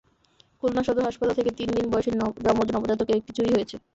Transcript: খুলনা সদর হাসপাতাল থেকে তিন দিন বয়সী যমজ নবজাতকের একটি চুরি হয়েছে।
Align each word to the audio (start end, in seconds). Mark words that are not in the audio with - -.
খুলনা 0.59 0.81
সদর 0.83 1.07
হাসপাতাল 1.07 1.33
থেকে 1.35 1.51
তিন 1.59 1.69
দিন 1.75 1.85
বয়সী 1.91 2.11
যমজ 2.45 2.67
নবজাতকের 2.75 3.17
একটি 3.19 3.31
চুরি 3.37 3.51
হয়েছে। 3.55 3.75